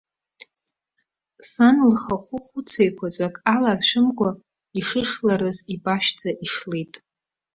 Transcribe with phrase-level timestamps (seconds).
[1.51, 4.29] Сан лхахәы хәыц еиқәаҵәак аларшәымкәа
[4.79, 6.93] ишышларыз ипашәӡа ишлеит.